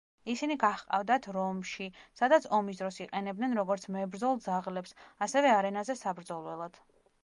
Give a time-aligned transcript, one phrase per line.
[0.33, 1.89] ისინი გაჰყავდათ რომში,
[2.21, 6.87] სადაც ომის დროს იყენებდნენ, როგორც მებრძოლ ძაღლებს, ასევე არენაზე საბრძოლველად.